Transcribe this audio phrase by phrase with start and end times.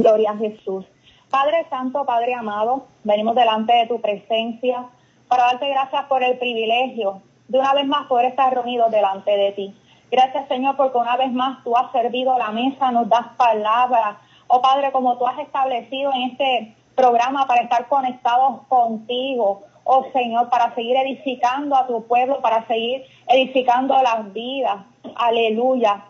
[0.00, 0.86] Gloria a Jesús.
[1.30, 4.86] Padre Santo, Padre amado, venimos delante de tu presencia
[5.28, 9.52] para darte gracias por el privilegio de una vez más poder estar reunidos delante de
[9.52, 9.76] ti.
[10.10, 14.16] Gracias Señor porque una vez más tú has servido la mesa, nos das palabras.
[14.46, 19.64] Oh Padre, como tú has establecido en este programa para estar conectados contigo.
[19.84, 24.78] Oh Señor, para seguir edificando a tu pueblo, para seguir edificando las vidas.
[25.14, 26.06] Aleluya.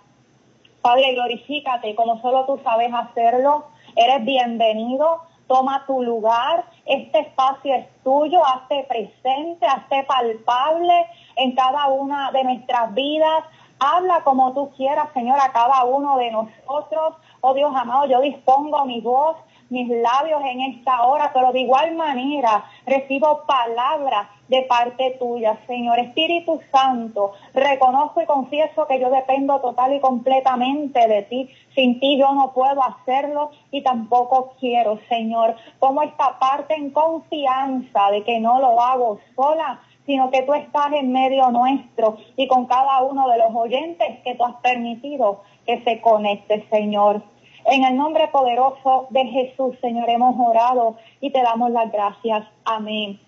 [0.80, 3.66] Padre, glorifícate como solo tú sabes hacerlo.
[3.96, 5.23] Eres bienvenido.
[5.46, 6.64] Toma tu lugar.
[6.87, 8.45] Este espacio es tuyo.
[8.45, 11.06] Hazte presente, hazte palpable
[11.37, 13.45] en cada una de nuestras vidas.
[13.78, 17.14] Habla como tú quieras, Señor, a cada uno de nosotros.
[17.41, 19.37] Oh Dios amado, yo dispongo mi voz
[19.70, 26.00] mis labios en esta hora, pero de igual manera recibo palabras de parte tuya, Señor.
[26.00, 31.48] Espíritu Santo, reconozco y confieso que yo dependo total y completamente de ti.
[31.74, 35.55] Sin ti yo no puedo hacerlo y tampoco quiero, Señor.
[35.78, 40.92] Como esta parte en confianza de que no lo hago sola, sino que tú estás
[40.94, 45.80] en medio nuestro y con cada uno de los oyentes que tú has permitido que
[45.84, 47.22] se conecte, Señor.
[47.66, 52.48] En el nombre poderoso de Jesús, Señor, hemos orado y te damos las gracias.
[52.64, 53.20] Amén.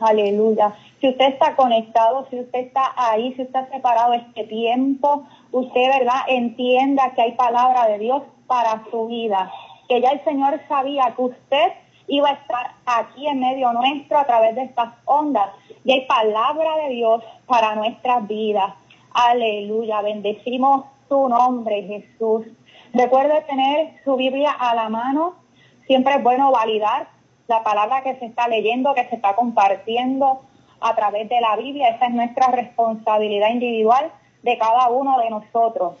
[0.00, 0.74] Aleluya.
[1.00, 5.88] Si usted está conectado, si usted está ahí, si usted ha separado este tiempo, usted,
[5.98, 9.52] ¿verdad?, entienda que hay palabra de Dios para su vida.
[9.88, 11.72] Que ya el Señor sabía que usted
[12.06, 15.50] iba a estar aquí en medio nuestro a través de estas ondas.
[15.84, 18.74] Y hay palabra de Dios para nuestras vidas.
[19.12, 20.02] Aleluya.
[20.02, 22.46] Bendecimos tu nombre, Jesús.
[22.92, 25.34] Recuerde tener su Biblia a la mano.
[25.86, 27.08] Siempre es bueno validar
[27.48, 30.42] la palabra que se está leyendo, que se está compartiendo
[30.80, 31.88] a través de la Biblia.
[31.88, 35.94] Esa es nuestra responsabilidad individual de cada uno de nosotros.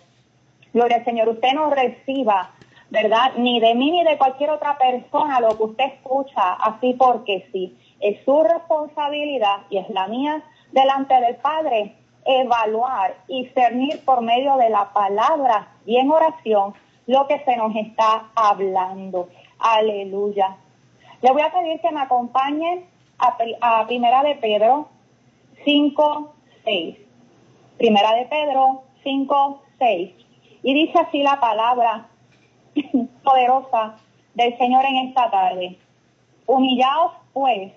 [0.74, 2.50] Gloria al Señor, usted no reciba,
[2.90, 3.32] ¿verdad?
[3.36, 7.76] Ni de mí ni de cualquier otra persona lo que usted escucha así porque sí.
[8.00, 11.94] Es su responsabilidad y es la mía delante del Padre
[12.26, 16.74] evaluar y cernir por medio de la palabra y en oración
[17.06, 19.28] lo que se nos está hablando.
[19.58, 20.58] Aleluya.
[21.20, 22.84] Le voy a pedir que me acompañen
[23.18, 24.88] a, Primera de Pedro
[25.64, 26.34] 5,
[26.64, 26.96] 6.
[27.76, 30.14] Primera de Pedro 5, 6.
[30.62, 32.06] Y dice así la palabra
[33.24, 33.96] poderosa
[34.34, 35.78] del Señor en esta tarde.
[36.46, 37.72] Humillaos pues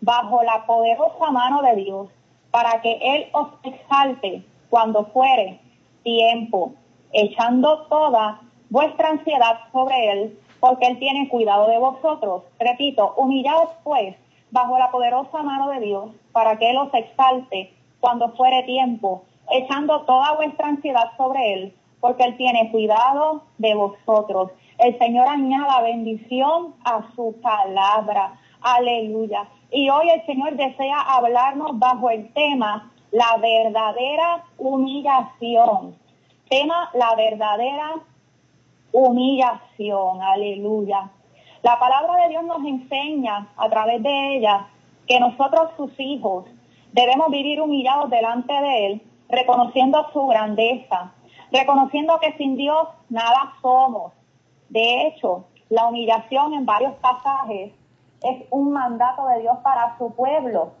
[0.00, 2.08] bajo la poderosa mano de Dios
[2.50, 5.58] para que Él os exalte cuando fuere
[6.02, 6.74] tiempo,
[7.12, 12.44] echando toda vuestra ansiedad sobre Él, porque Él tiene cuidado de vosotros.
[12.58, 14.16] Repito, humillaos pues
[14.50, 20.00] bajo la poderosa mano de Dios, para que Él os exalte cuando fuere tiempo, echando
[20.06, 24.52] toda vuestra ansiedad sobre Él, porque Él tiene cuidado de vosotros.
[24.78, 28.40] El Señor añada bendición a su palabra.
[28.62, 29.46] Aleluya.
[29.70, 35.94] Y hoy el Señor desea hablarnos bajo el tema la verdadera humillación.
[36.48, 37.96] Tema la verdadera
[38.94, 40.22] humillación.
[40.22, 41.10] Aleluya.
[41.62, 44.68] La palabra de Dios nos enseña a través de ella
[45.06, 46.44] que nosotros sus hijos
[46.92, 51.12] debemos vivir humillados delante de Él, reconociendo su grandeza,
[51.50, 54.12] reconociendo que sin Dios nada somos.
[54.68, 57.72] De hecho, la humillación en varios pasajes
[58.22, 60.72] es un mandato de Dios para su pueblo.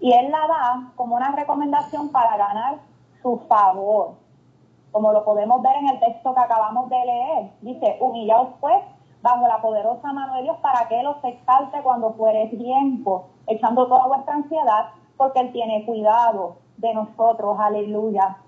[0.00, 2.78] Y Él la da como una recomendación para ganar
[3.22, 4.27] su favor.
[4.98, 7.50] Como lo podemos ver en el texto que acabamos de leer.
[7.60, 8.82] Dice, humillaos pues
[9.22, 13.86] bajo la poderosa mano de Dios para que Él os exalte cuando fuere tiempo, echando
[13.86, 17.56] toda vuestra ansiedad, porque Él tiene cuidado de nosotros.
[17.60, 18.38] Aleluya.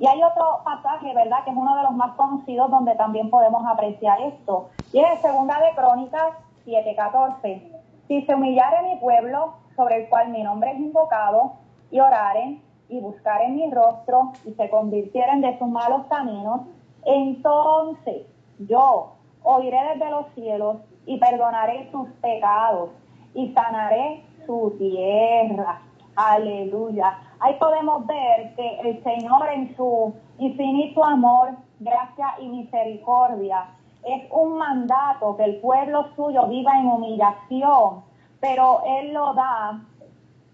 [0.00, 3.64] Y hay otro pasaje, ¿verdad?, que es uno de los más conocidos donde también podemos
[3.64, 4.70] apreciar esto.
[4.92, 6.32] Y es Segunda de Crónicas
[6.66, 7.62] 7:14.
[8.08, 11.52] Si se humillare mi pueblo, sobre el cual mi nombre es invocado,
[11.92, 12.60] y oraren
[12.92, 16.60] y buscaren mi rostro y se convirtieren de sus malos caminos,
[17.04, 18.26] entonces
[18.58, 22.90] yo oiré desde los cielos y perdonaré sus pecados
[23.34, 25.80] y sanaré su tierra.
[26.14, 27.18] Aleluya.
[27.40, 33.66] Ahí podemos ver que el Señor en su infinito amor, gracia y misericordia
[34.04, 38.02] es un mandato que el pueblo suyo viva en humillación,
[38.40, 39.80] pero Él lo da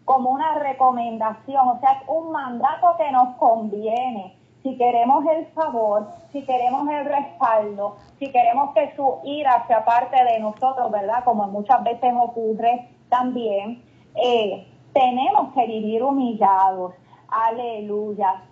[0.09, 4.35] como una recomendación, o sea, es un mandato que nos conviene.
[4.63, 10.17] Si queremos el favor, si queremos el respaldo, si queremos que su ira sea parte
[10.25, 11.23] de nosotros, ¿verdad?
[11.25, 13.83] Como muchas veces ocurre también,
[14.15, 16.95] eh, tenemos que vivir humillados.
[17.29, 18.45] Aleluya.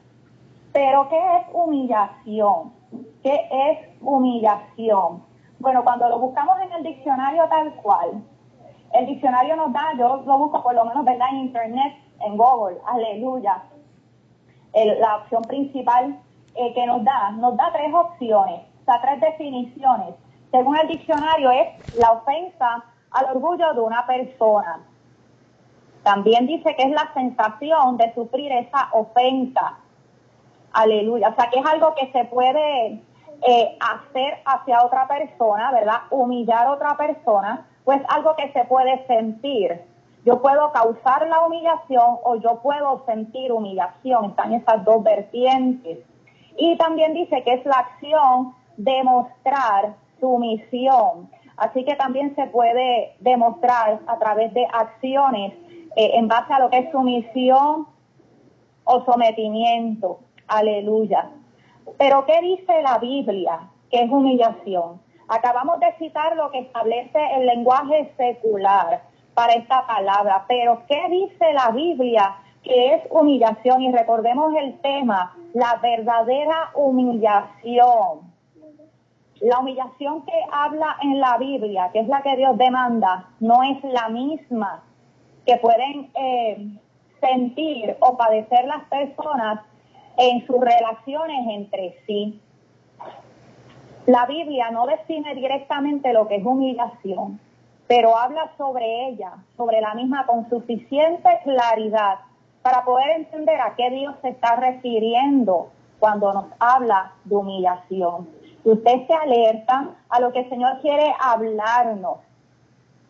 [0.74, 2.74] Pero ¿qué es humillación?
[3.22, 5.24] ¿Qué es humillación?
[5.58, 8.22] Bueno, cuando lo buscamos en el diccionario tal cual,
[8.92, 11.28] el diccionario nos da, yo lo busco por lo menos, ¿verdad?
[11.32, 13.62] En internet, en Google, aleluya.
[14.74, 16.18] la opción principal
[16.54, 20.14] eh, que nos da, nos da tres opciones, o sea, tres definiciones.
[20.50, 24.80] Según el diccionario es la ofensa al orgullo de una persona.
[26.02, 29.78] También dice que es la sensación de sufrir esa ofensa.
[30.72, 31.30] Aleluya.
[31.30, 33.02] O sea, que es algo que se puede
[33.42, 36.02] eh, hacer hacia otra persona, ¿verdad?
[36.10, 39.80] Humillar a otra persona, pues algo que se puede sentir.
[40.24, 44.24] Yo puedo causar la humillación o yo puedo sentir humillación.
[44.24, 46.00] Están esas dos vertientes.
[46.58, 51.30] Y también dice que es la acción de mostrar sumisión.
[51.56, 55.54] Así que también se puede demostrar a través de acciones
[55.94, 57.86] eh, en base a lo que es sumisión
[58.82, 60.18] o sometimiento.
[60.48, 61.30] Aleluya.
[61.98, 65.05] Pero ¿qué dice la Biblia que es humillación?
[65.28, 69.02] Acabamos de citar lo que establece el lenguaje secular
[69.34, 73.82] para esta palabra, pero ¿qué dice la Biblia que es humillación?
[73.82, 78.34] Y recordemos el tema, la verdadera humillación.
[79.40, 83.82] La humillación que habla en la Biblia, que es la que Dios demanda, no es
[83.84, 84.82] la misma
[85.44, 86.78] que pueden eh,
[87.20, 89.60] sentir o padecer las personas
[90.16, 92.40] en sus relaciones entre sí.
[94.06, 97.40] La Biblia no define directamente lo que es humillación,
[97.88, 102.20] pero habla sobre ella, sobre la misma con suficiente claridad
[102.62, 108.28] para poder entender a qué Dios se está refiriendo cuando nos habla de humillación.
[108.62, 112.18] Usted se alerta a lo que el Señor quiere hablarnos,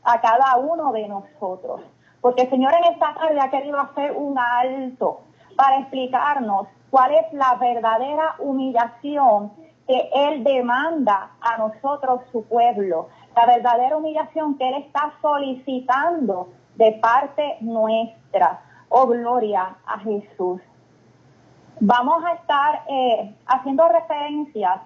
[0.02, 1.82] a cada uno de nosotros.
[2.22, 5.20] Porque el Señor en esta tarde ha querido hacer un alto
[5.56, 9.52] para explicarnos cuál es la verdadera humillación
[9.87, 16.93] que Él demanda a nosotros, su pueblo, la verdadera humillación que Él está solicitando de
[16.93, 18.62] parte nuestra.
[18.88, 20.61] Oh, gloria a Jesús.
[21.81, 24.81] Vamos a estar eh, haciendo referencias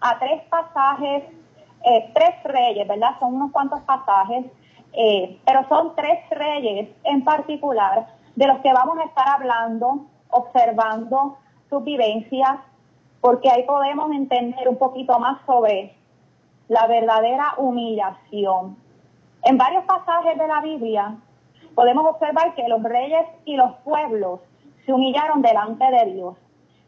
[0.00, 1.24] a tres pasajes,
[1.84, 3.18] eh, tres reyes, ¿verdad?
[3.18, 4.46] Son unos cuantos pasajes,
[4.92, 8.06] eh, pero son tres reyes en particular
[8.36, 12.58] de los que vamos a estar hablando observando sus vivencias,
[13.20, 15.94] porque ahí podemos entender un poquito más sobre
[16.68, 18.76] la verdadera humillación.
[19.42, 21.16] En varios pasajes de la Biblia
[21.74, 24.40] podemos observar que los reyes y los pueblos
[24.84, 26.36] se humillaron delante de Dios.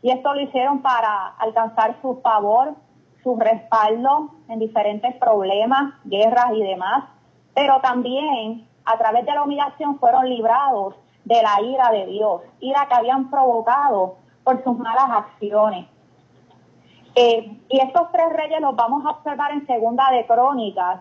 [0.03, 2.75] Y esto lo hicieron para alcanzar su favor,
[3.23, 7.05] su respaldo en diferentes problemas, guerras y demás.
[7.55, 10.94] Pero también a través de la humillación fueron librados
[11.25, 15.87] de la ira de Dios, ira que habían provocado por sus malas acciones.
[17.15, 21.01] Eh, y estos tres reyes los vamos a observar en Segunda de Crónicas,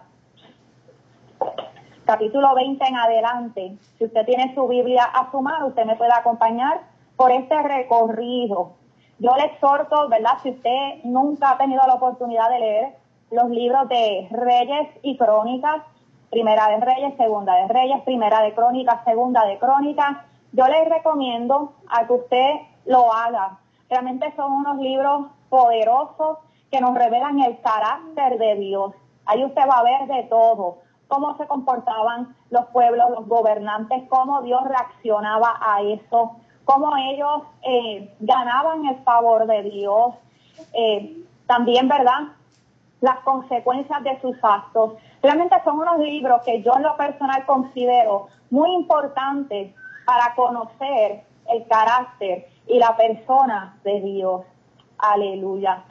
[2.03, 3.77] capítulo 20 en adelante.
[3.97, 6.81] Si usted tiene su Biblia a su mano, usted me puede acompañar
[7.15, 8.71] por este recorrido.
[9.19, 10.39] Yo le exhorto, ¿verdad?
[10.41, 12.95] Si usted nunca ha tenido la oportunidad de leer
[13.29, 15.83] los libros de Reyes y Crónicas,
[16.31, 20.17] Primera de Reyes, Segunda de Reyes, Primera de Crónicas, Segunda de Crónicas.
[20.53, 22.49] Yo les recomiendo a que usted
[22.85, 23.59] lo haga.
[23.89, 26.37] Realmente son unos libros poderosos
[26.71, 28.93] que nos revelan el carácter de Dios.
[29.25, 34.41] Ahí usted va a ver de todo, cómo se comportaban los pueblos, los gobernantes, cómo
[34.41, 40.15] Dios reaccionaba a eso, cómo ellos eh, ganaban el favor de Dios.
[40.73, 42.29] Eh, también, ¿verdad?
[43.01, 44.93] Las consecuencias de sus actos.
[45.23, 49.73] Realmente son unos libros que yo en lo personal considero muy importantes
[50.05, 54.41] para conocer el carácter y la persona de Dios.
[54.99, 55.83] Aleluya.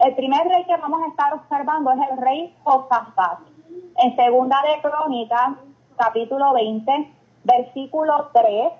[0.00, 3.38] El primer rey que vamos a estar observando es el rey Josafat.
[3.96, 5.50] En segunda de Crónicas,
[5.96, 7.12] capítulo 20,
[7.44, 8.72] versículo 3,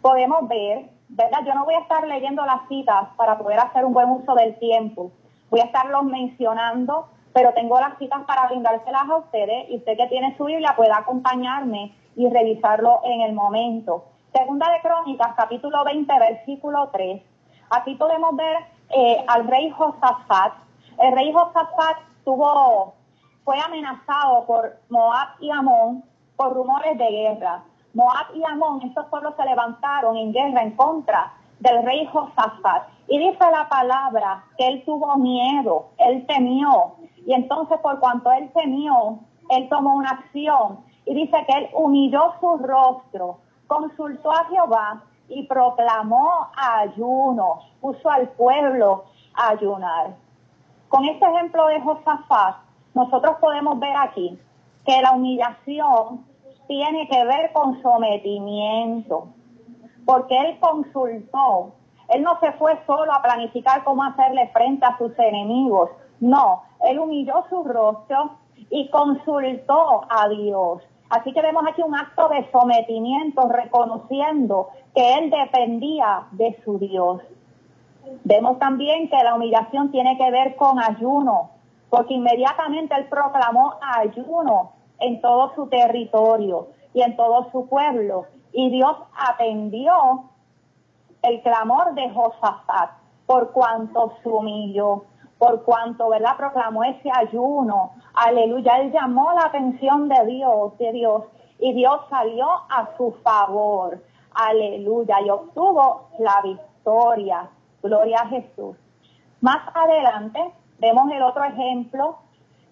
[0.00, 1.40] podemos ver, ¿verdad?
[1.44, 4.58] Yo no voy a estar leyendo las citas para poder hacer un buen uso del
[4.58, 5.10] tiempo.
[5.50, 10.06] Voy a estarlos mencionando pero tengo las citas para brindárselas a ustedes y usted que
[10.08, 14.04] tiene su Biblia puede acompañarme y revisarlo en el momento.
[14.32, 17.22] Segunda de Crónicas, capítulo 20, versículo 3.
[17.70, 18.56] Aquí podemos ver
[18.90, 20.54] eh, al rey Josafat.
[20.98, 22.94] El rey Josafat tuvo,
[23.44, 26.04] fue amenazado por Moab y Amón
[26.36, 27.62] por rumores de guerra.
[27.94, 32.88] Moab y Amón, estos pueblos se levantaron en guerra en contra del rey Josafat.
[33.06, 36.96] Y dice la palabra que él tuvo miedo, él temió.
[37.24, 40.80] Y entonces por cuanto él temió, él tomó una acción.
[41.06, 48.28] Y dice que él humilló su rostro, consultó a Jehová y proclamó ayuno, puso al
[48.30, 50.16] pueblo a ayunar.
[50.88, 52.56] Con este ejemplo de Josafat,
[52.94, 54.38] nosotros podemos ver aquí
[54.84, 56.26] que la humillación
[56.66, 59.28] tiene que ver con sometimiento,
[60.04, 61.72] porque él consultó,
[62.08, 66.98] él no se fue solo a planificar cómo hacerle frente a sus enemigos, no, él
[66.98, 68.32] humilló su rostro
[68.68, 70.82] y consultó a Dios.
[71.10, 77.20] Así que vemos aquí un acto de sometimiento, reconociendo que él dependía de su Dios.
[78.24, 81.50] Vemos también que la humillación tiene que ver con ayuno,
[81.90, 88.26] porque inmediatamente él proclamó ayuno en todo su territorio y en todo su pueblo.
[88.52, 90.24] Y Dios atendió
[91.22, 92.90] el clamor de Josafat
[93.26, 95.04] por cuanto se humilló,
[95.40, 96.36] por cuanto, ¿verdad?
[96.36, 97.92] Proclamó ese ayuno.
[98.12, 98.76] Aleluya.
[98.82, 101.24] Él llamó la atención de Dios, de Dios,
[101.58, 104.04] y Dios salió a su favor.
[104.34, 105.16] Aleluya.
[105.24, 107.48] Y obtuvo la victoria.
[107.82, 108.76] Gloria a Jesús.
[109.40, 112.18] Más adelante vemos el otro ejemplo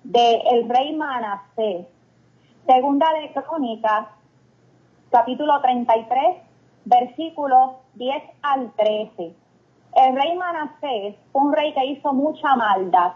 [0.04, 1.86] del el rey Manasés.
[2.66, 4.08] Segunda de Crónicas,
[5.10, 6.36] capítulo 33,
[6.84, 9.47] versículos 10 al 13.
[9.94, 13.14] El rey Manasés fue un rey que hizo mucha maldad.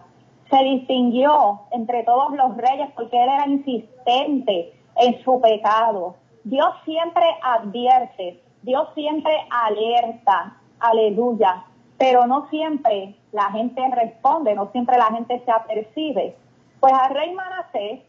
[0.50, 6.16] Se distinguió entre todos los reyes porque él era insistente en su pecado.
[6.44, 11.64] Dios siempre advierte, Dios siempre alerta, aleluya,
[11.98, 16.36] pero no siempre la gente responde, no siempre la gente se apercibe.
[16.80, 18.00] Pues al rey Manasés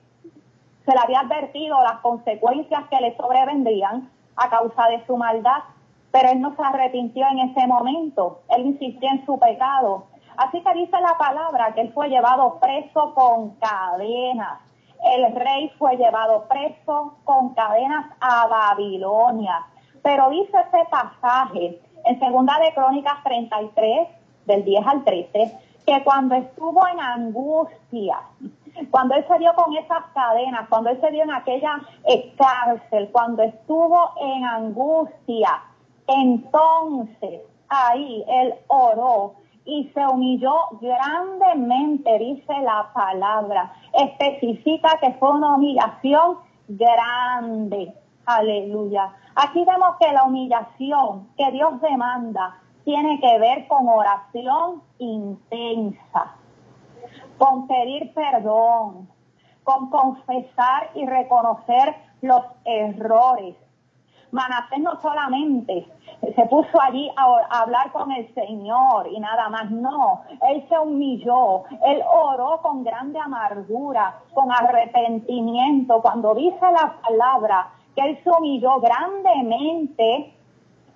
[0.85, 5.63] se le había advertido las consecuencias que le sobrevendrían a causa de su maldad,
[6.13, 10.05] pero él no se arrepintió en ese momento, él insistió en su pecado.
[10.37, 14.59] Así que dice la palabra que él fue llevado preso con cadenas.
[15.03, 19.65] El rey fue llevado preso con cadenas a Babilonia.
[20.03, 24.07] Pero dice ese pasaje en segunda de Crónicas 33,
[24.45, 28.19] del 10 al 13, que cuando estuvo en angustia,
[28.91, 31.81] cuando él se dio con esas cadenas, cuando él se dio en aquella
[32.37, 35.59] cárcel, cuando estuvo en angustia,
[36.07, 43.73] entonces ahí él oró y se humilló grandemente, dice la palabra.
[43.93, 47.93] Especifica que fue una humillación grande.
[48.25, 49.13] Aleluya.
[49.35, 56.35] Aquí vemos que la humillación que Dios demanda tiene que ver con oración intensa,
[57.37, 59.09] con pedir perdón,
[59.63, 63.55] con confesar y reconocer los errores.
[64.33, 65.87] Manasés no solamente
[66.35, 71.63] se puso allí a, hablar con el Señor y nada más, no, él se humilló,
[71.85, 76.01] él oró con grande amargura, con arrepentimiento.
[76.01, 80.33] Cuando dice la palabra que él se humilló grandemente,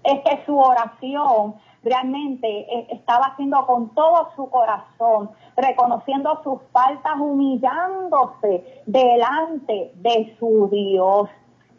[0.04, 7.20] es que su oración realmente eh, estaba haciendo con todo su corazón, reconociendo sus faltas,
[7.20, 11.30] humillándose delante de su Dios.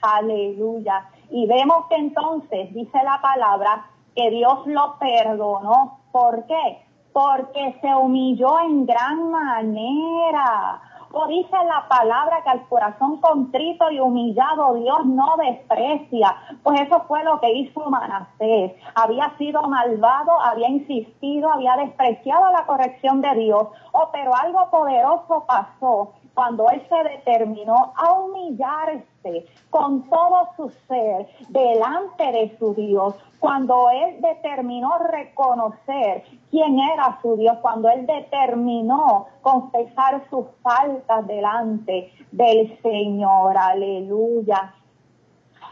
[0.00, 1.08] Aleluya.
[1.30, 5.98] Y vemos que entonces dice la palabra que Dios lo perdonó.
[6.10, 6.84] ¿Por qué?
[7.12, 10.80] Porque se humilló en gran manera.
[11.12, 16.36] O dice la palabra que al corazón contrito y humillado Dios no desprecia.
[16.62, 18.72] Pues eso fue lo que hizo Manasés.
[18.94, 23.68] Había sido malvado, había insistido, había despreciado la corrección de Dios.
[23.92, 31.26] Oh, pero algo poderoso pasó cuando él se determinó a humillarse con todo su ser
[31.48, 39.26] delante de su Dios, cuando él determinó reconocer quién era su Dios, cuando él determinó
[39.42, 44.74] confesar sus faltas delante del Señor, aleluya.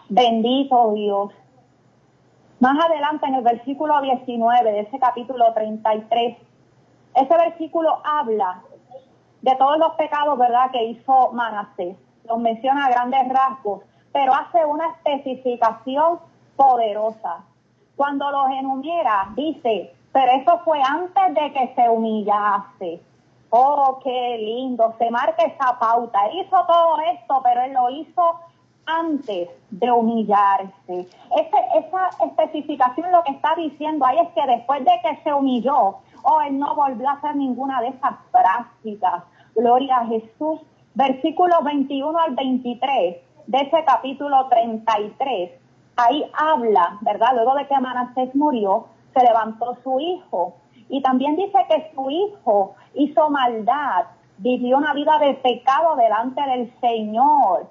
[0.09, 1.33] Bendito Dios.
[2.59, 6.37] Más adelante en el versículo 19 de ese capítulo 33,
[7.15, 8.65] ese versículo habla
[9.47, 11.97] de todos los pecados, ¿verdad?, que hizo Manasés.
[12.25, 16.19] Los menciona a grandes rasgos, pero hace una especificación
[16.57, 17.45] poderosa.
[17.95, 23.01] Cuando los enumera, dice, pero eso fue antes de que se humillase.
[23.51, 26.27] Oh, qué lindo, se marca esa pauta.
[26.27, 28.41] Él hizo todo esto, pero él lo hizo
[28.85, 31.09] antes de humillarse.
[31.37, 36.41] esa especificación lo que está diciendo ahí es que después de que se humilló, oh,
[36.41, 39.23] él no volvió a hacer ninguna de esas prácticas.
[39.57, 40.61] Gloria a Jesús.
[40.95, 45.51] Versículos 21 al 23 de ese capítulo 33.
[45.97, 47.31] Ahí habla, ¿verdad?
[47.35, 50.57] Luego de que Manasés murió, se levantó su hijo.
[50.89, 54.05] Y también dice que su hijo hizo maldad,
[54.39, 57.71] vivió una vida de pecado delante del Señor.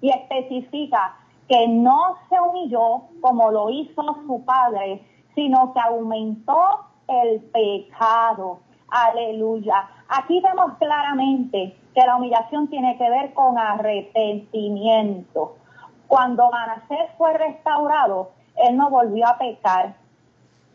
[0.00, 1.16] Y especifica
[1.48, 5.02] que no se humilló como lo hizo su padre,
[5.34, 6.58] sino que aumentó
[7.06, 8.58] el pecado.
[8.88, 9.88] Aleluya.
[10.08, 15.56] Aquí vemos claramente que la humillación tiene que ver con arrepentimiento.
[16.06, 19.94] Cuando Manasés fue restaurado, él no volvió a pecar.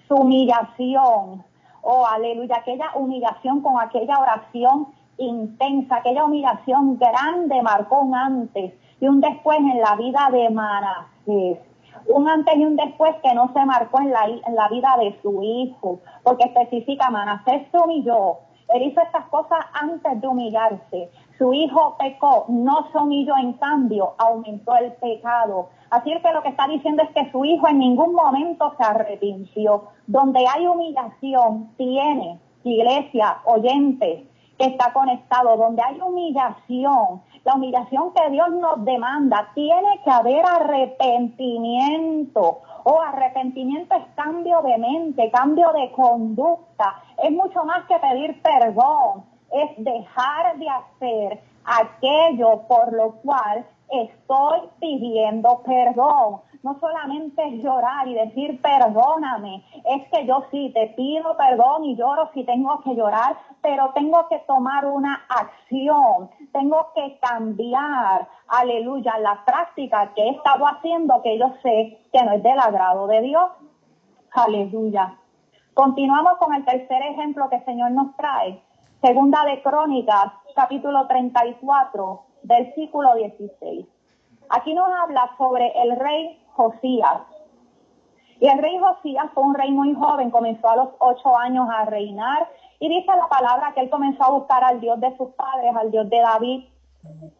[0.07, 1.43] Su humillación,
[1.81, 4.87] oh aleluya, aquella humillación con aquella oración
[5.17, 11.68] intensa, aquella humillación grande marcó un antes y un después en la vida de Manasés
[12.07, 15.19] un antes y un después que no se marcó en la, en la vida de
[15.21, 18.37] su hijo, porque especifica, Manasés se humilló,
[18.69, 21.09] él hizo estas cosas antes de humillarse.
[21.37, 25.69] Su hijo pecó, no se humilló, en cambio, aumentó el pecado.
[25.89, 29.85] Así que lo que está diciendo es que su hijo en ningún momento se arrepintió.
[30.05, 34.25] Donde hay humillación, tiene, iglesia, oyentes,
[34.59, 40.45] que está conectado, donde hay humillación, la humillación que Dios nos demanda, tiene que haber
[40.45, 42.59] arrepentimiento.
[42.83, 47.01] O arrepentimiento es cambio de mente, cambio de conducta.
[47.23, 54.59] Es mucho más que pedir perdón, es dejar de hacer aquello por lo cual estoy
[54.79, 61.35] pidiendo perdón no solamente es llorar y decir perdóname, es que yo sí te pido
[61.37, 67.17] perdón y lloro si tengo que llorar, pero tengo que tomar una acción, tengo que
[67.19, 72.59] cambiar, aleluya, la práctica que he estado haciendo que yo sé que no es del
[72.59, 73.49] agrado de Dios.
[74.31, 75.15] Aleluya.
[75.73, 78.61] Continuamos con el tercer ejemplo que el Señor nos trae.
[79.01, 83.85] Segunda de Crónicas, capítulo 34, versículo 16.
[84.49, 87.21] Aquí nos habla sobre el rey Josías.
[88.39, 91.85] Y el rey Josías fue un rey muy joven, comenzó a los ocho años a
[91.85, 95.75] reinar y dice la palabra que él comenzó a buscar al Dios de sus padres,
[95.75, 96.63] al Dios de David,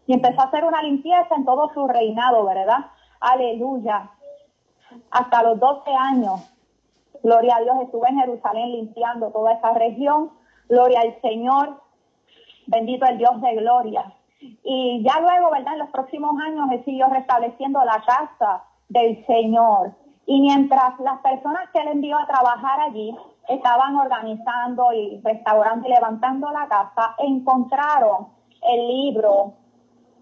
[0.06, 2.88] y empezó a hacer una limpieza en todo su reinado, ¿verdad?
[3.22, 4.12] Aleluya.
[5.12, 6.51] Hasta los doce años,
[7.24, 10.32] gloria a Dios, estuvo en Jerusalén limpiando toda esa región,
[10.68, 11.82] gloria al Señor,
[12.68, 14.13] bendito el Dios de gloria.
[14.63, 15.74] Y ya luego, ¿verdad?
[15.74, 19.96] En los próximos años él siguió restableciendo la casa del Señor.
[20.25, 23.16] Y mientras las personas que él envió a trabajar allí
[23.48, 28.28] estaban organizando y restaurando y levantando la casa, encontraron
[28.62, 29.54] el libro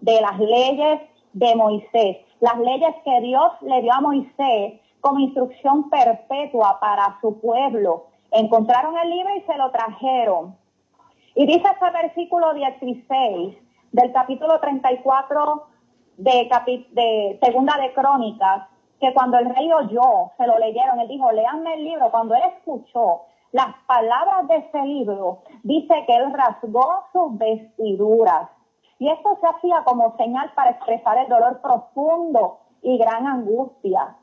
[0.00, 1.00] de las leyes
[1.32, 7.40] de Moisés, las leyes que Dios le dio a Moisés como instrucción perpetua para su
[7.40, 8.06] pueblo.
[8.30, 10.56] Encontraron el libro y se lo trajeron.
[11.34, 13.56] Y dice este versículo 16
[13.92, 15.67] del capítulo 34
[16.18, 16.48] de,
[16.92, 18.68] de Segunda de Crónicas,
[19.00, 22.10] que cuando el rey oyó, se lo leyeron, él dijo, leanme el libro.
[22.10, 28.50] Cuando él escuchó las palabras de ese libro, dice que él rasgó sus vestiduras.
[28.98, 34.16] Y esto se hacía como señal para expresar el dolor profundo y gran angustia.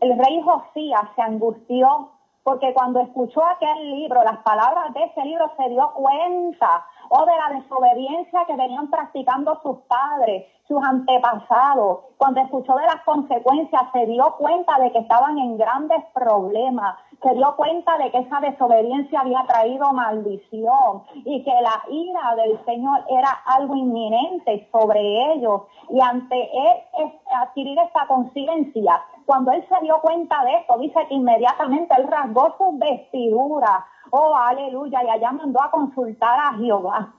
[0.00, 2.10] El rey Josías se angustió
[2.42, 7.32] porque cuando escuchó aquel libro, las palabras de ese libro, se dio cuenta o de
[7.36, 12.00] la desobediencia que venían practicando sus padres, sus antepasados.
[12.16, 17.34] Cuando escuchó de las consecuencias, se dio cuenta de que estaban en grandes problemas, se
[17.34, 23.04] dio cuenta de que esa desobediencia había traído maldición y que la ira del Señor
[23.08, 25.62] era algo inminente sobre ellos.
[25.90, 31.14] Y ante él adquirir esta conciencia, cuando él se dio cuenta de esto, dice que
[31.14, 35.02] inmediatamente él rasgó sus vestiduras Oh, aleluya.
[35.02, 37.14] Y allá mandó a consultar a Jehová.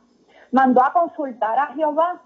[0.51, 2.21] Mandó a consultar a Jehová.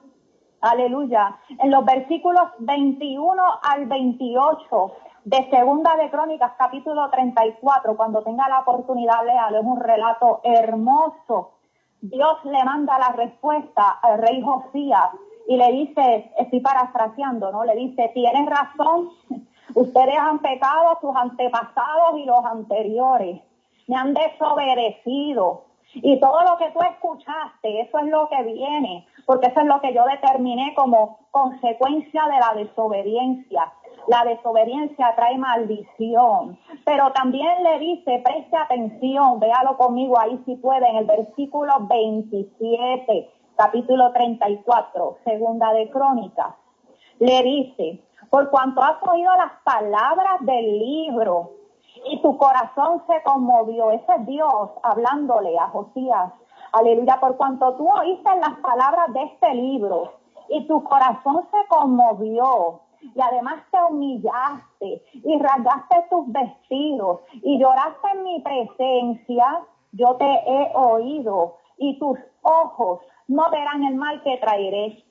[0.69, 1.37] Aleluya.
[1.59, 4.91] En los versículos 21 al 28
[5.23, 11.53] de Segunda de Crónicas, capítulo 34, cuando tenga la oportunidad, léalo, es un relato hermoso.
[12.01, 15.09] Dios le manda la respuesta al rey Josías
[15.47, 17.63] y le dice, estoy parafraseando, ¿no?
[17.63, 19.11] Le dice, tienes razón,
[19.73, 23.41] ustedes han pecado, sus antepasados y los anteriores
[23.87, 25.63] me han desobedecido.
[25.93, 29.81] Y todo lo que tú escuchaste, eso es lo que viene, porque eso es lo
[29.81, 33.73] que yo determiné como consecuencia de la desobediencia.
[34.07, 40.87] La desobediencia trae maldición, pero también le dice, preste atención, véalo conmigo ahí si puede,
[40.87, 46.55] en el versículo 27, capítulo 34, segunda de Crónicas,
[47.19, 51.51] le dice, por cuanto has oído las palabras del libro,
[52.05, 53.91] y tu corazón se conmovió.
[53.91, 56.31] Ese es Dios hablándole a Josías.
[56.71, 60.13] Aleluya, por cuanto tú oíste las palabras de este libro
[60.49, 68.07] y tu corazón se conmovió y además te humillaste y rasgaste tus vestidos y lloraste
[68.13, 74.37] en mi presencia, yo te he oído y tus ojos no verán el mal que
[74.37, 75.03] traeré.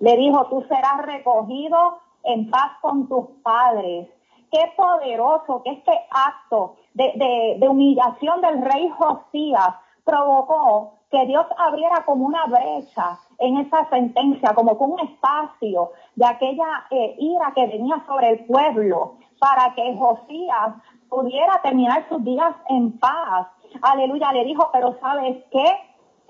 [0.00, 4.08] Le dijo, tú serás recogido en paz con tus padres
[4.52, 12.26] qué poderoso que este acto de, humillación del rey Josías provocó que Dios abriera como
[12.26, 18.02] una brecha en esa sentencia, como con un espacio de aquella eh, ira que venía
[18.06, 20.74] sobre el pueblo, para que Josías
[21.08, 23.48] pudiera terminar sus días en paz.
[23.82, 25.66] Aleluya, le dijo, pero ¿sabes qué?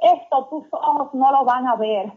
[0.00, 2.12] Esto tus ojos no lo van a ver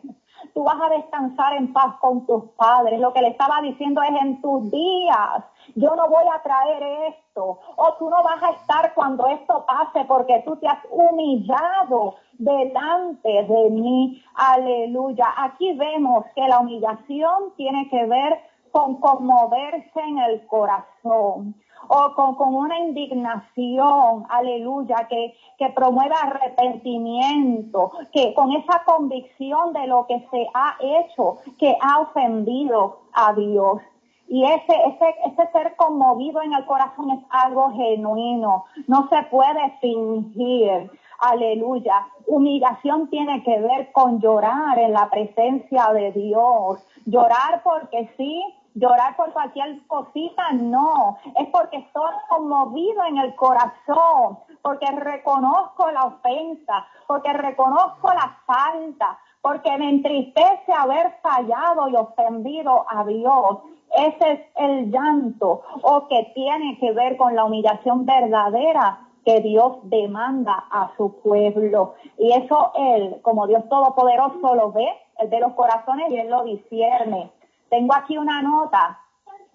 [0.55, 2.99] tú vas a descansar en paz con tus padres.
[3.01, 5.43] Lo que le estaba diciendo es en tus días,
[5.75, 6.81] yo no voy a traer
[7.13, 12.15] esto, o tú no vas a estar cuando esto pase porque tú te has humillado
[12.37, 14.23] delante de mí.
[14.33, 15.27] Aleluya.
[15.37, 18.39] Aquí vemos que la humillación tiene que ver
[18.71, 21.55] con conmoverse en el corazón
[21.87, 29.87] o con, con una indignación, aleluya, que, que promueva arrepentimiento, que con esa convicción de
[29.87, 33.81] lo que se ha hecho, que ha ofendido a Dios.
[34.27, 39.71] Y ese, ese, ese ser conmovido en el corazón es algo genuino, no se puede
[39.81, 40.89] fingir.
[41.19, 42.07] Aleluya.
[42.27, 46.85] Humillación tiene que ver con llorar en la presencia de Dios.
[47.05, 48.43] Llorar porque sí,
[48.75, 56.05] llorar por cualquier cosita, no, es porque estoy conmovido en el corazón, porque reconozco la
[56.05, 63.59] ofensa, porque reconozco la falta, porque me entristece haber fallado y ofendido a Dios.
[63.95, 69.77] Ese es el llanto o que tiene que ver con la humillación verdadera que Dios
[69.83, 71.95] demanda a su pueblo.
[72.17, 74.87] Y eso Él, como Dios Todopoderoso, lo ve,
[75.19, 77.31] el de los corazones y Él lo discierne.
[77.69, 78.99] Tengo aquí una nota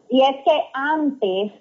[0.09, 1.53] y es que antes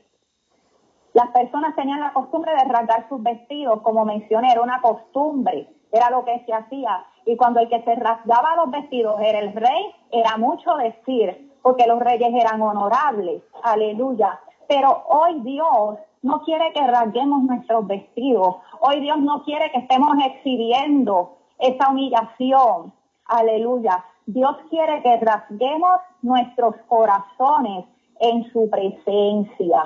[1.13, 6.09] las personas tenían la costumbre de rasgar sus vestidos, como mencioné, era una costumbre, era
[6.09, 7.05] lo que se hacía.
[7.25, 11.87] Y cuando el que se rasgaba los vestidos era el rey, era mucho decir, porque
[11.87, 14.39] los reyes eran honorables, aleluya.
[14.67, 20.15] Pero hoy Dios no quiere que rasguemos nuestros vestidos, hoy Dios no quiere que estemos
[20.25, 22.93] exhibiendo esa humillación,
[23.25, 24.05] aleluya.
[24.31, 27.85] Dios quiere que rasguemos nuestros corazones
[28.19, 29.81] en su presencia,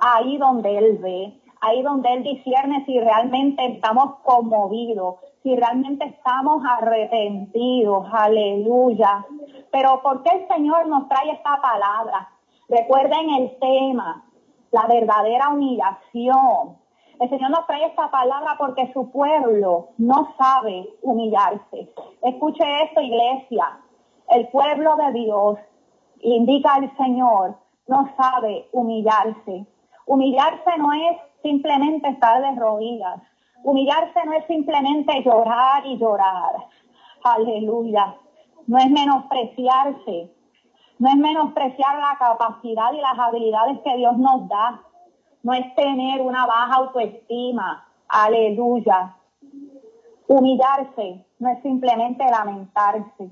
[0.00, 6.62] ahí donde Él ve, ahí donde Él discierne si realmente estamos conmovidos, si realmente estamos
[6.66, 9.26] arrepentidos, aleluya.
[9.70, 12.30] Pero ¿por qué el Señor nos trae esta palabra?
[12.70, 14.24] Recuerden el tema,
[14.70, 16.78] la verdadera humillación.
[17.22, 21.88] El Señor nos trae esta palabra porque su pueblo no sabe humillarse.
[22.20, 23.78] Escuche esto, iglesia.
[24.28, 25.58] El pueblo de Dios,
[26.20, 27.56] indica el Señor,
[27.86, 29.64] no sabe humillarse.
[30.06, 33.22] Humillarse no es simplemente estar de rodillas.
[33.62, 36.56] Humillarse no es simplemente llorar y llorar.
[37.22, 38.16] Aleluya.
[38.66, 40.34] No es menospreciarse.
[40.98, 44.82] No es menospreciar la capacidad y las habilidades que Dios nos da.
[45.42, 47.86] No es tener una baja autoestima.
[48.08, 49.16] Aleluya.
[50.28, 53.30] Humillarse no es simplemente lamentarse.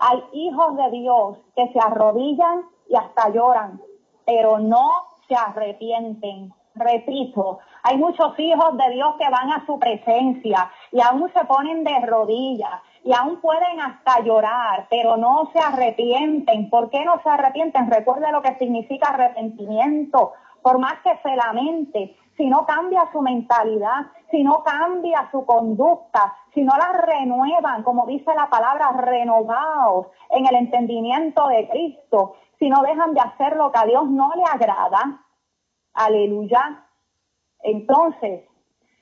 [0.00, 3.80] Hay hijos de Dios que se arrodillan y hasta lloran,
[4.24, 4.90] pero no
[5.28, 6.52] se arrepienten.
[6.74, 11.84] Repito, hay muchos hijos de Dios que van a su presencia y aún se ponen
[11.84, 16.70] de rodillas y aún pueden hasta llorar, pero no se arrepienten.
[16.70, 17.90] ¿Por qué no se arrepienten?
[17.90, 20.32] Recuerde lo que significa arrepentimiento.
[20.64, 26.34] Por más que se lamente, si no cambia su mentalidad, si no cambia su conducta,
[26.54, 32.70] si no la renuevan, como dice la palabra, renovados en el entendimiento de Cristo, si
[32.70, 35.20] no dejan de hacer lo que a Dios no le agrada,
[35.92, 36.86] aleluya,
[37.60, 38.44] entonces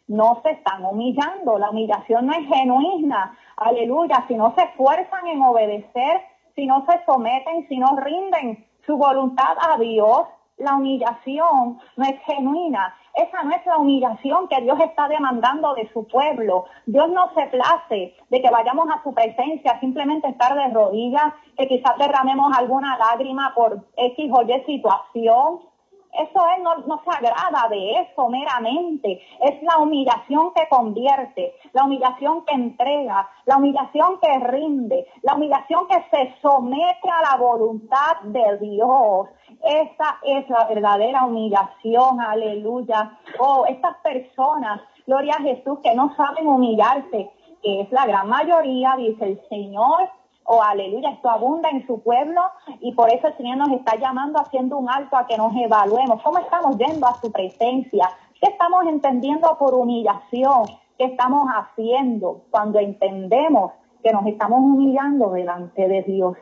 [0.08, 5.42] no se están humillando, la humillación no es genuina, aleluya, si no se esfuerzan en
[5.44, 6.22] obedecer,
[6.56, 10.26] si no se someten, si no rinden su voluntad a Dios,
[10.58, 12.94] la humillación no es genuina.
[13.14, 16.64] Esa no es la humillación que Dios está demandando de su pueblo.
[16.86, 21.68] Dios no se place de que vayamos a su presencia simplemente estar de rodillas, que
[21.68, 25.71] quizás derramemos alguna lágrima por X o Y situación.
[26.12, 29.22] Eso Él no, no, se agrada de eso meramente.
[29.40, 35.86] Es la humillación que convierte, la humillación que entrega, la humillación que rinde, la humillación
[35.88, 39.28] que se somete a la voluntad de Dios.
[39.62, 43.18] Esa es la verdadera humillación, aleluya.
[43.38, 47.30] Oh, estas personas, gloria a Jesús, que no saben humillarse,
[47.62, 50.10] que es la gran mayoría, dice el Señor,
[50.44, 52.40] oh aleluya, esto abunda en su pueblo
[52.80, 56.22] y por eso el Señor nos está llamando haciendo un alto a que nos evaluemos.
[56.22, 58.08] ¿Cómo estamos yendo a su presencia?
[58.40, 60.64] ¿Qué estamos entendiendo por humillación?
[60.98, 66.36] ¿Qué estamos haciendo cuando entendemos que nos estamos humillando delante de Dios?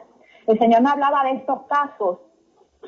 [0.46, 2.18] El Señor me hablaba de estos casos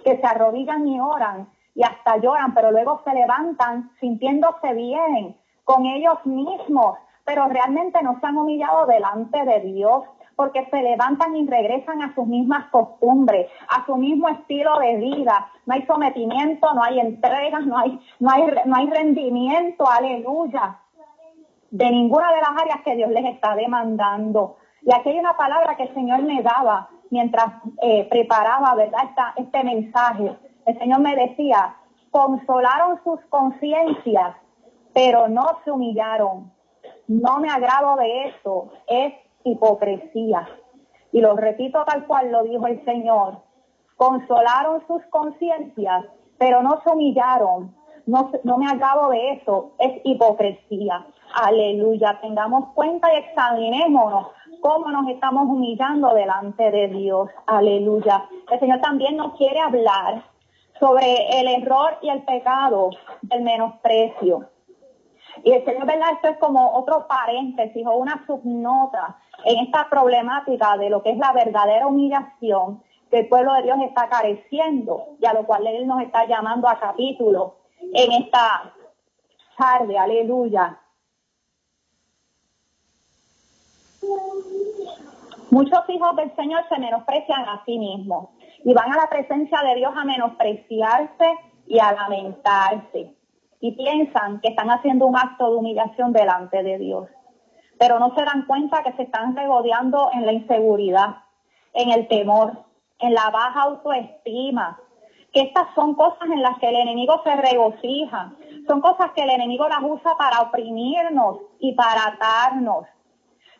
[0.04, 5.86] que se arrodillan y oran y hasta lloran, pero luego se levantan sintiéndose bien con
[5.86, 10.04] ellos mismos, pero realmente no se han humillado delante de Dios
[10.42, 15.52] porque se levantan y regresan a sus mismas costumbres, a su mismo estilo de vida.
[15.66, 20.80] No hay sometimiento, no hay entrega, no hay, no hay, no hay rendimiento, aleluya,
[21.70, 24.56] de ninguna de las áreas que Dios les está demandando.
[24.80, 27.46] Y aquí hay una palabra que el Señor me daba mientras
[27.80, 29.10] eh, preparaba, ¿verdad?
[29.36, 30.36] este mensaje.
[30.66, 31.76] El Señor me decía,
[32.10, 34.34] consolaron sus conciencias,
[34.92, 36.52] pero no se humillaron.
[37.06, 38.72] No me agrado de eso.
[38.88, 40.48] Es hipocresía.
[41.12, 43.38] Y lo repito tal cual lo dijo el Señor.
[43.96, 46.06] Consolaron sus conciencias,
[46.38, 47.74] pero no se humillaron.
[48.06, 49.72] No, no me agrado de eso.
[49.78, 51.06] Es hipocresía.
[51.34, 52.18] Aleluya.
[52.20, 54.28] Tengamos cuenta y examinémonos
[54.60, 57.28] cómo nos estamos humillando delante de Dios.
[57.46, 58.26] Aleluya.
[58.50, 60.24] El Señor también nos quiere hablar
[60.80, 62.90] sobre el error y el pecado
[63.22, 64.48] del menosprecio.
[65.44, 66.12] Y el Señor, ¿verdad?
[66.14, 71.18] Esto es como otro paréntesis o una subnota en esta problemática de lo que es
[71.18, 75.86] la verdadera humillación que el pueblo de Dios está careciendo y a lo cual Él
[75.86, 78.72] nos está llamando a capítulo en esta
[79.56, 79.98] tarde.
[79.98, 80.78] Aleluya.
[85.50, 88.30] Muchos hijos del Señor se menosprecian a sí mismos
[88.64, 91.34] y van a la presencia de Dios a menospreciarse
[91.66, 93.14] y a lamentarse
[93.60, 97.08] y piensan que están haciendo un acto de humillación delante de Dios
[97.82, 101.16] pero no se dan cuenta que se están regodeando en la inseguridad,
[101.74, 102.52] en el temor,
[103.00, 104.78] en la baja autoestima,
[105.32, 108.34] que estas son cosas en las que el enemigo se regocija,
[108.68, 112.86] son cosas que el enemigo las usa para oprimirnos y para atarnos.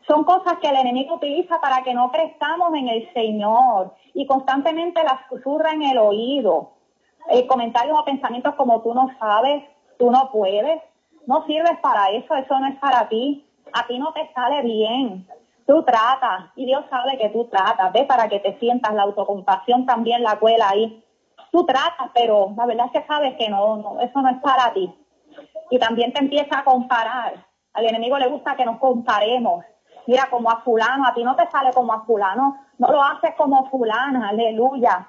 [0.06, 5.02] Son cosas que el enemigo utiliza para que no crezcamos en el Señor y constantemente
[5.02, 6.74] las susurra en el oído.
[7.28, 9.64] Eh, comentarios o pensamientos como tú no sabes,
[9.98, 10.80] tú no puedes,
[11.26, 15.26] no sirves para eso, eso no es para ti a ti no te sale bien.
[15.66, 19.86] Tú tratas, y Dios sabe que tú tratas, ve para que te sientas, la autocompasión
[19.86, 21.04] también la cuela ahí.
[21.50, 24.72] Tú tratas, pero la verdad es que sabes que no, no, eso no es para
[24.72, 24.92] ti.
[25.70, 27.46] Y también te empieza a comparar.
[27.74, 29.64] Al enemigo le gusta que nos comparemos.
[30.06, 33.34] Mira, como a fulano, a ti no te sale como a fulano, no lo haces
[33.36, 35.06] como fulana, aleluya.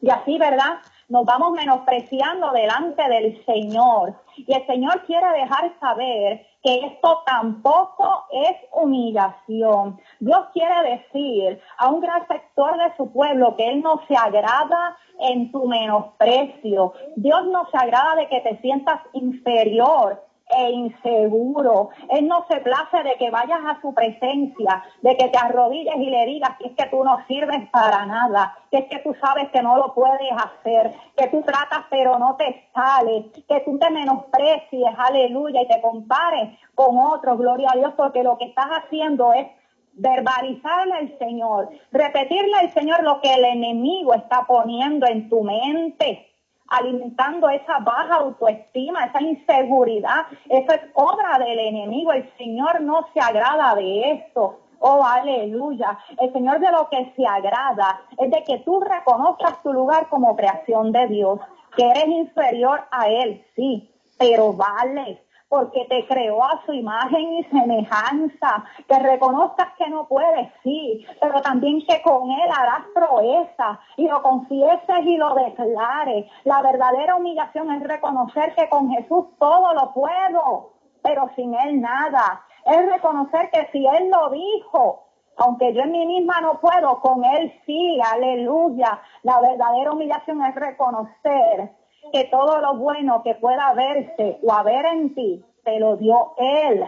[0.00, 0.78] Y así, ¿verdad?
[1.10, 4.14] Nos vamos menospreciando delante del Señor.
[4.36, 9.98] Y el Señor quiere dejar saber que esto tampoco es humillación.
[10.20, 14.96] Dios quiere decir a un gran sector de su pueblo que Él no se agrada
[15.18, 16.92] en tu menosprecio.
[17.16, 21.90] Dios no se agrada de que te sientas inferior e inseguro.
[22.08, 26.10] Él no se place de que vayas a su presencia, de que te arrodilles y
[26.10, 29.48] le digas que es que tú no sirves para nada, que es que tú sabes
[29.50, 33.90] que no lo puedes hacer, que tú tratas pero no te sale, que tú te
[33.90, 39.32] menosprecies, aleluya, y te compares con otros, gloria a Dios, porque lo que estás haciendo
[39.32, 39.46] es
[39.92, 46.29] verbalizarle al Señor, repetirle al Señor lo que el enemigo está poniendo en tu mente
[46.70, 50.26] alimentando esa baja autoestima, esa inseguridad.
[50.48, 52.12] Eso es obra del enemigo.
[52.12, 54.60] El Señor no se agrada de eso.
[54.78, 55.98] Oh, aleluya.
[56.18, 60.34] El Señor de lo que se agrada es de que tú reconozcas tu lugar como
[60.36, 61.38] creación de Dios,
[61.76, 67.44] que eres inferior a Él, sí, pero vale porque te creó a su imagen y
[67.46, 74.06] semejanza, que reconozcas que no puedes, sí, pero también que con Él harás proeza y
[74.06, 76.30] lo confieses y lo declares.
[76.44, 80.70] La verdadera humillación es reconocer que con Jesús todo lo puedo,
[81.02, 82.42] pero sin Él nada.
[82.64, 85.04] Es reconocer que si Él lo dijo,
[85.36, 89.00] aunque yo en mí misma no puedo, con Él sí, aleluya.
[89.24, 91.72] La verdadera humillación es reconocer
[92.12, 96.84] que todo lo bueno que pueda verse o haber en ti, te lo dio Él.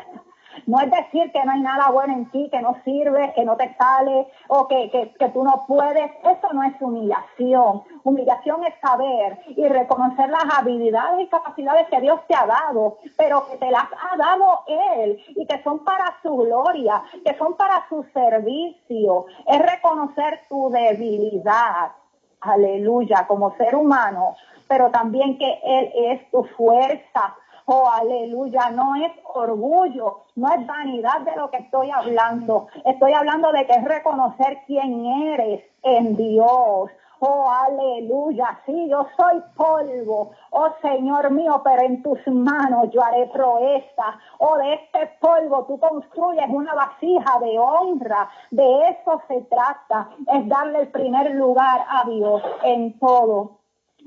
[0.67, 3.57] No es decir que no hay nada bueno en ti, que no sirve, que no
[3.57, 6.11] te sale o que, que, tú no puedes.
[6.23, 7.83] Eso no es humillación.
[8.05, 13.47] Humillación es saber y reconocer las habilidades y capacidades que Dios te ha dado, pero
[13.49, 17.87] que te las ha dado Él y que son para su gloria, que son para
[17.89, 19.27] su servicio.
[19.47, 21.93] Es reconocer tu debilidad.
[22.41, 24.35] Aleluya, como ser humano,
[24.73, 27.37] pero también que Él es tu fuerza.
[27.67, 32.69] Oh, aleluya, no es orgullo, no es vanidad de lo que estoy hablando.
[32.87, 36.91] Estoy hablando de que es reconocer quién eres en Dios.
[37.21, 40.31] Oh, aleluya, sí, yo soy polvo.
[40.53, 44.19] Oh, Señor mío, pero en tus manos yo haré proeza.
[44.39, 48.31] Oh, de este polvo tú construyes una vasija de honra.
[48.51, 53.62] De eso se trata, es darle el primer lugar a Dios en todo.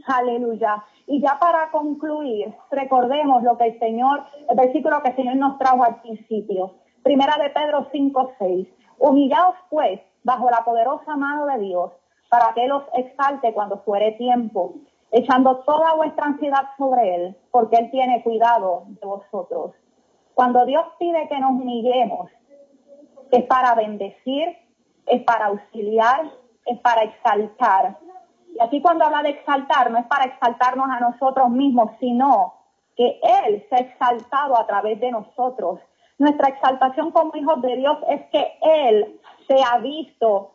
[0.06, 0.84] Aleluya.
[1.08, 5.58] Y ya para concluir, recordemos lo que el Señor, el versículo que el Señor nos
[5.58, 6.76] trajo al principio.
[7.04, 8.68] Primera de Pedro 5, 6.
[8.98, 11.92] Humillaos pues bajo la poderosa mano de Dios
[12.30, 14.74] para que Él os exalte cuando fuere tiempo,
[15.12, 19.72] echando toda vuestra ansiedad sobre Él, porque Él tiene cuidado de vosotros.
[20.34, 22.30] Cuando Dios pide que nos humillemos,
[23.32, 24.58] es para bendecir,
[25.06, 26.32] es para auxiliar,
[26.66, 27.98] es para exaltar.
[28.56, 32.54] Y aquí cuando habla de exaltar, no es para exaltarnos a nosotros mismos, sino
[32.96, 35.82] que Él se ha exaltado a través de nosotros.
[36.18, 40.54] Nuestra exaltación como hijos de Dios es que Él se ha visto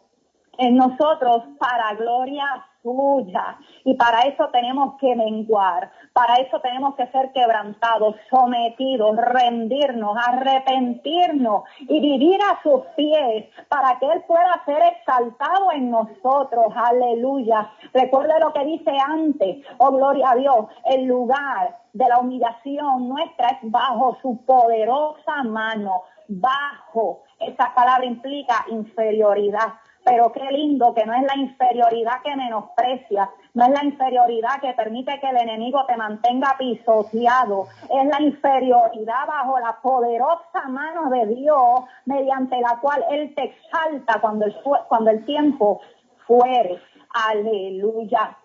[0.56, 3.58] en nosotros para gloria suya.
[3.84, 11.64] Y para eso tenemos que menguar, para eso tenemos que ser quebrantados, sometidos, rendirnos, arrepentirnos
[11.80, 16.72] y vivir a sus pies para que Él pueda ser exaltado en nosotros.
[16.74, 17.70] Aleluya.
[17.92, 23.48] Recuerde lo que dice antes, oh gloria a Dios, el lugar de la humillación nuestra
[23.48, 27.22] es bajo su poderosa mano, bajo.
[27.38, 29.74] Esa palabra implica inferioridad
[30.10, 34.72] pero qué lindo que no es la inferioridad que menosprecia, no es la inferioridad que
[34.72, 41.26] permite que el enemigo te mantenga pisoteado, es la inferioridad bajo la poderosa mano de
[41.26, 44.56] Dios mediante la cual Él te exalta cuando el,
[44.88, 45.80] cuando el tiempo
[46.26, 46.80] fuere.
[47.28, 48.36] Aleluya.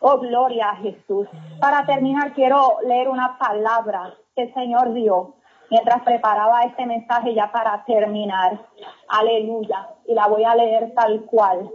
[0.00, 1.28] Oh, gloria a Jesús.
[1.60, 5.35] Para terminar, quiero leer una palabra que el Señor dio
[5.70, 8.60] mientras preparaba este mensaje ya para terminar.
[9.08, 9.88] Aleluya.
[10.06, 11.70] Y la voy a leer tal cual.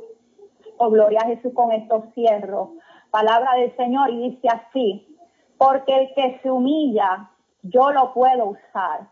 [0.78, 2.74] Oh, gloria a Jesús, con esto cierro.
[3.12, 5.18] Palabra del Señor y dice así,
[5.58, 7.30] porque el que se humilla,
[7.64, 9.10] yo lo puedo usar.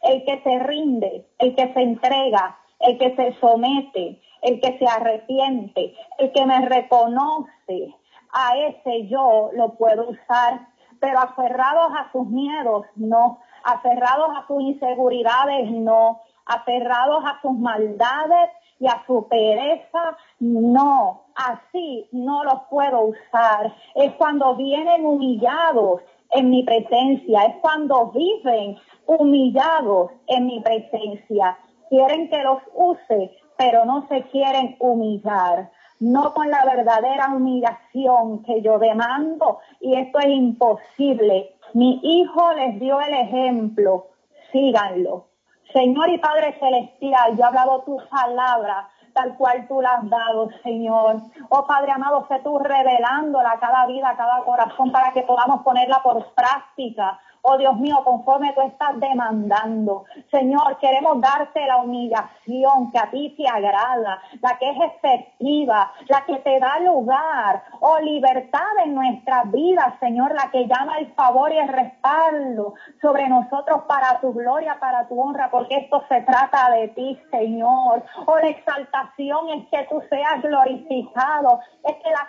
[0.00, 4.86] El que se rinde, el que se entrega, el que se somete, el que se
[4.86, 7.94] arrepiente, el que me reconoce,
[8.32, 10.66] a ese yo lo puedo usar,
[11.00, 18.50] pero aferrados a sus miedos, no aferrados a sus inseguridades, no, aferrados a sus maldades
[18.78, 23.74] y a su pereza, no, así no los puedo usar.
[23.94, 31.56] Es cuando vienen humillados en mi presencia, es cuando viven humillados en mi presencia.
[31.88, 35.70] Quieren que los use, pero no se quieren humillar
[36.02, 41.54] no con la verdadera humillación que yo demando y esto es imposible.
[41.74, 44.08] Mi hijo les dio el ejemplo,
[44.50, 45.28] síganlo.
[45.72, 50.48] Señor y Padre Celestial, yo he hablado tu palabra tal cual tú la has dado,
[50.64, 51.20] Señor.
[51.50, 55.62] Oh Padre amado, sé tú revelándola a cada vida, a cada corazón para que podamos
[55.62, 60.04] ponerla por práctica oh Dios mío, conforme tú estás demandando.
[60.30, 66.24] Señor, queremos darte la humillación que a ti te agrada, la que es efectiva, la
[66.24, 71.52] que te da lugar, oh libertad en nuestras vidas, Señor, la que llama el favor
[71.52, 76.70] y el respaldo sobre nosotros para tu gloria, para tu honra, porque esto se trata
[76.70, 78.04] de ti, Señor.
[78.26, 82.28] Oh, la exaltación es que tú seas glorificado, es que las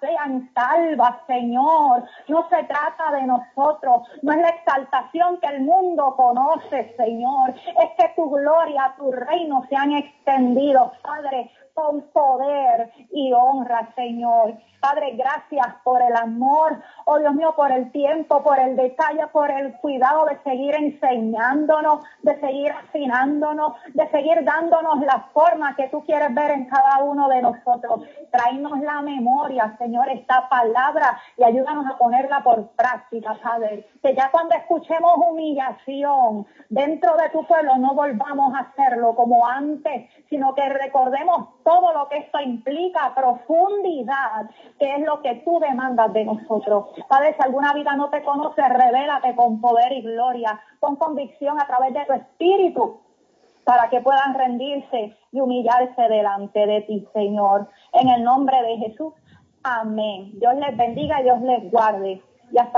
[0.00, 2.04] sean salvas, Señor.
[2.28, 7.50] No se trata de nosotros, no es la exaltación que el mundo conoce, Señor.
[7.50, 14.54] Es que tu gloria, tu reino se han extendido, Padre, con poder y honra, Señor.
[14.80, 19.50] Padre, gracias por el amor, oh Dios mío, por el tiempo, por el detalle, por
[19.50, 26.02] el cuidado de seguir enseñándonos, de seguir afinándonos, de seguir dándonos la forma que tú
[26.04, 28.04] quieres ver en cada uno de nosotros.
[28.30, 33.86] Traínos la memoria, Señor, esta palabra y ayúdanos a ponerla por práctica, Padre.
[34.02, 40.08] Que ya cuando escuchemos humillación dentro de tu pueblo no volvamos a hacerlo como antes,
[40.30, 46.12] sino que recordemos todo lo que esto implica, profundidad, que es lo que tú demandas
[46.12, 46.88] de nosotros.
[47.08, 51.66] Padre, si alguna vida no te conoce, revélate con poder y gloria, con convicción a
[51.66, 53.00] través de tu espíritu
[53.64, 57.68] para que puedan rendirse y humillarse delante de ti, Señor.
[57.92, 59.12] En el nombre de Jesús.
[59.62, 60.32] Amén.
[60.40, 62.22] Dios les bendiga Dios les guarde.
[62.50, 62.68] Y hasta